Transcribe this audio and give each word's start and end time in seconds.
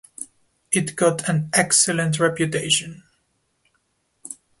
It 0.71 0.95
got 0.95 1.29
an 1.29 1.51
excellent 1.53 2.19
reputation. 2.19 3.03